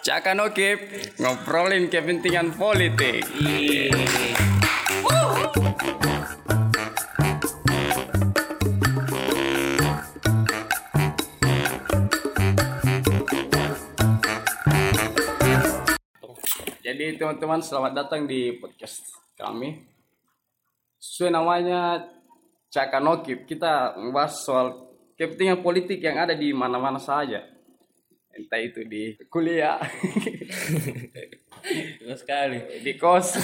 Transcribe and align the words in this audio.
Caka 0.00 0.32
Nokip 0.32 0.80
ngobrolin 1.20 1.92
kepentingan 1.92 2.56
politik. 2.56 3.20
Jadi 16.80 17.20
teman-teman 17.20 17.60
selamat 17.60 17.92
datang 17.92 18.24
di 18.24 18.56
podcast 18.56 19.04
kami. 19.36 19.84
Sesuai 20.96 21.28
namanya 21.28 22.08
Caka 22.72 23.04
Nokip, 23.04 23.44
kita 23.44 24.00
membahas 24.00 24.32
soal 24.48 24.96
kepentingan 25.20 25.60
politik 25.60 26.00
yang 26.00 26.16
ada 26.24 26.32
di 26.32 26.56
mana-mana 26.56 26.96
saja. 26.96 27.59
Entah 28.30 28.60
itu 28.62 28.86
di 28.86 29.18
kuliah, 29.26 29.80
Betul 32.00 32.16
sekali. 32.16 32.58
di 32.80 32.94
kos. 32.94 33.36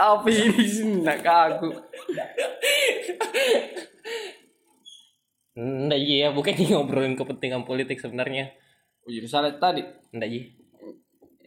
Apa 0.00 0.28
ini 0.32 0.64
sih 0.64 0.86
nak 1.04 1.20
aku? 1.26 1.68
Nggak 5.60 6.00
iya, 6.00 6.32
bukan 6.32 6.56
ini 6.56 6.72
ngobrolin 6.72 7.18
kepentingan 7.18 7.68
politik 7.68 8.00
sebenarnya. 8.00 8.48
Oh, 9.04 9.12
jadi 9.12 9.28
salah 9.28 9.52
tadi. 9.60 9.84
Nggak 10.14 10.30
iya. 10.30 10.42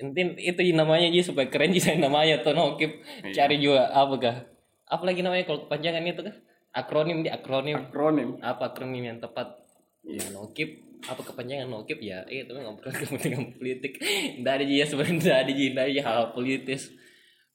Intin 0.04 0.38
itu 0.38 0.62
namanya 0.76 1.10
aja 1.10 1.34
supaya 1.34 1.50
keren 1.50 1.74
aja 1.74 1.98
namanya 1.98 2.46
tuh 2.46 2.54
Nokip. 2.54 3.02
Cari 3.34 3.58
juga 3.58 3.90
apa 3.90 4.14
kah? 4.22 4.38
Apa 4.86 5.04
lagi 5.10 5.26
namanya 5.26 5.50
kalau 5.50 5.66
kepanjangan 5.66 6.06
itu 6.06 6.22
kah? 6.22 6.36
Akronim 6.74 7.22
di 7.22 7.30
akronim. 7.30 7.78
Akronim. 7.78 8.30
Apa 8.42 8.74
akronim 8.74 9.06
yang 9.06 9.22
tepat? 9.22 9.62
Ya 10.04 10.26
Nokip 10.36 10.84
apa 11.04 11.20
kepanjangan 11.20 11.68
Nokip 11.68 12.00
ya 12.00 12.24
itu 12.32 12.52
ngobrol 12.52 12.92
kepentingan 13.00 13.56
politik. 13.60 14.00
Ada 14.40 14.64
aja 14.64 14.86
sebenarnya 14.88 15.16
nggak 15.20 15.88
ada 15.88 16.02
hal 16.04 16.24
politis. 16.36 16.92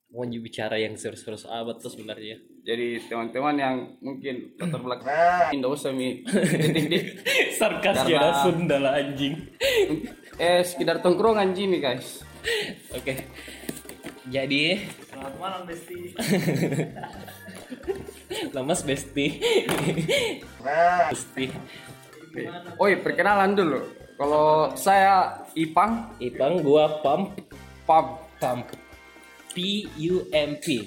Mau 0.08 0.24
bicara 0.24 0.80
yang 0.80 0.96
serius-serius 0.96 1.44
abad 1.44 1.76
tuh 1.76 1.92
sebenarnya. 1.92 2.40
Jadi 2.64 2.96
teman-teman 3.12 3.56
yang 3.60 3.76
mungkin 4.00 4.56
latar 4.56 4.80
belakang 4.80 5.52
tidak 5.52 5.68
usah 5.68 5.92
mi 5.92 6.24
Sarkas 7.60 8.08
ya 8.08 8.40
Sunda 8.40 8.80
lah 8.80 8.96
anjing. 8.96 9.36
eh 10.40 10.64
sekedar 10.64 11.04
tongkrongan 11.04 11.52
gini 11.52 11.76
guys. 11.76 12.24
Oke. 12.96 13.28
Jadi 14.32 14.80
Selamat 15.18 15.34
malam 15.42 15.62
Besti. 15.66 15.98
Lemas 18.54 18.80
Besti. 18.86 19.26
Besti. 21.10 21.44
Oi 22.78 22.92
perkenalan 23.02 23.58
dulu. 23.58 23.82
Kalau 24.14 24.78
saya 24.78 25.42
Ipang, 25.58 26.14
Ipang 26.22 26.62
gua 26.62 27.02
pump 27.02 27.34
Pam 27.82 28.14
pump 28.38 28.70
P 29.50 29.90
U 30.06 30.22
M 30.30 30.54
P. 30.62 30.86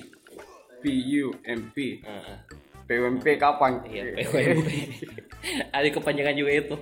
P 0.80 0.84
U 1.20 1.36
M 1.44 1.68
P 1.76 2.00
Heeh. 2.00 2.38
PUMP 2.88 3.36
kapan? 3.36 3.84
Iya, 3.84 4.16
PUMP. 4.16 4.68
Ada 5.76 5.92
kepanjangan 5.92 6.40
juga 6.40 6.52
itu. 6.56 6.76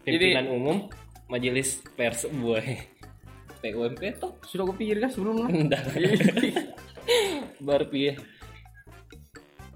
Pimpinan 0.00 0.48
Umum 0.48 0.88
Majelis 1.28 1.84
Pers 1.92 2.24
Buah. 2.32 2.95
PUMP 3.60 4.02
tuh. 4.20 4.32
Sudah 4.44 4.64
kupikir 4.68 5.00
kan 5.00 5.10
sebelumnya? 5.10 5.48
Enggak. 5.48 5.82
Baru 7.66 7.86
piye. 7.88 8.18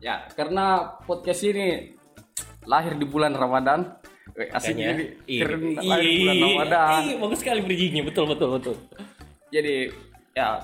ya, 0.00 0.24
karena 0.32 0.96
podcast 1.04 1.44
ini 1.44 1.92
lahir 2.64 2.96
di 2.96 3.06
bulan 3.06 3.36
Ramadan. 3.36 4.00
Weh, 4.30 4.48
Asik 4.54 4.78
jadi 4.78 5.04
iya. 5.26 5.42
keren 5.42 5.74
lahir 5.76 6.06
di 6.06 6.18
bulan 6.24 6.36
Ramadan. 6.38 7.00
Iya, 7.04 7.16
bagus 7.18 7.38
sekali 7.42 7.60
bridgingnya 7.66 8.02
betul 8.06 8.24
betul 8.30 8.48
betul. 8.56 8.76
Jadi 9.50 9.90
ya 10.32 10.62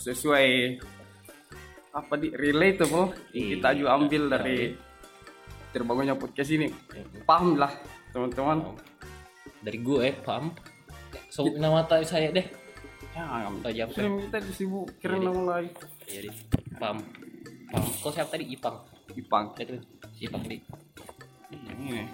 sesuai 0.00 0.80
apa 1.96 2.14
di 2.20 2.28
relate 2.32 2.84
tuh 2.84 3.08
kita 3.32 3.72
juga 3.76 3.90
ambil 3.96 4.22
dari 4.32 4.72
terbangunnya 5.76 6.16
podcast 6.16 6.50
ini. 6.56 6.72
Paham 7.28 7.60
lah 7.60 7.72
teman-teman. 8.16 8.74
Dari 9.60 9.78
gue 9.82 10.06
pump. 10.24 10.75
So, 11.30 11.48
nama 11.56 11.84
tahu 11.84 12.02
saya 12.06 12.32
deh. 12.32 12.46
Ya, 13.16 13.48
jam 13.72 13.88
sering 13.96 14.28
kita 14.28 14.38
disibuk 14.44 14.92
keren 15.00 15.24
nama 15.24 15.56
lain. 15.56 15.72
Jadi 16.04 16.28
pump. 16.76 17.00
Pump. 17.72 17.86
Kok 18.04 18.12
siapa 18.12 18.36
tadi 18.36 18.44
Ipang? 18.52 18.76
Ipang. 19.16 19.56
Itu 19.56 19.80
Ipang 20.20 20.44
di. 20.44 20.60
Ini. 21.48 22.04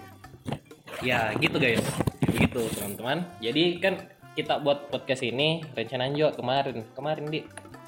Ya 1.02 1.34
gitu 1.42 1.58
guys. 1.58 1.82
Gitu 2.22 2.62
teman-teman. 2.78 3.26
Jadi 3.42 3.82
kan 3.82 3.98
kita 4.38 4.62
buat 4.62 4.94
podcast 4.94 5.26
ini 5.26 5.60
rencananya 5.74 6.14
juga 6.14 6.30
kemarin 6.38 6.86
kemarin 6.94 7.26
di 7.28 7.42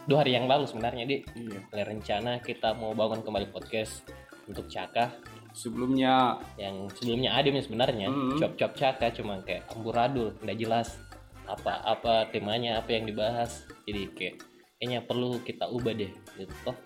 dua 0.04 0.26
hari 0.26 0.36
yang 0.36 0.50
lalu 0.50 0.66
sebenarnya 0.66 1.04
di 1.06 1.22
Iya. 1.38 1.86
Rencana 1.86 2.42
kita 2.42 2.74
mau 2.74 2.92
bangun 2.92 3.22
kembali 3.22 3.48
podcast 3.54 4.04
untuk 4.50 4.66
Caka 4.68 5.14
Sebelumnya 5.54 6.42
yang 6.58 6.90
sebelumnya 6.90 7.30
ada 7.38 7.46
nih 7.46 7.62
sebenarnya. 7.62 8.10
Hmm. 8.10 8.36
cop 8.42 8.58
cop 8.58 8.72
Caka 8.74 9.14
cuma 9.14 9.38
kayak 9.46 9.70
amburadul 9.70 10.34
nggak 10.42 10.58
jelas 10.58 10.98
apa 11.46 11.78
apa 11.86 12.26
temanya 12.34 12.82
apa 12.82 12.90
yang 12.90 13.06
dibahas. 13.06 13.62
Jadi 13.86 14.10
kayak 14.12 14.36
kayaknya 14.82 15.00
perlu 15.06 15.38
kita 15.46 15.70
ubah 15.70 15.94
deh 15.94 16.10
gitu 16.34 16.54
toh. 16.66 16.76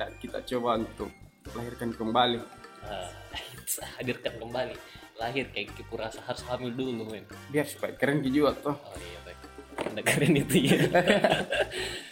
Dan 0.00 0.10
kita 0.16 0.40
coba 0.40 0.80
untuk 0.80 1.12
lahirkan 1.52 1.92
kembali. 1.92 2.40
Ah, 2.88 3.12
hadirkan 4.00 4.40
kembali. 4.40 4.74
Lahir 5.20 5.52
kayak 5.52 5.76
kipu 5.76 6.00
rasa 6.00 6.24
harus 6.24 6.40
hamil 6.48 6.72
dulu 6.72 7.12
men. 7.12 7.28
Biar 7.52 7.68
supaya 7.68 7.92
keren 7.92 8.24
juga 8.24 8.56
tuh. 8.56 8.72
oh 8.72 8.96
iya 8.96 9.20
baik. 9.28 9.38
Anda 9.92 10.00
keren 10.00 10.32
itu 10.36 10.56
ya 10.68 10.78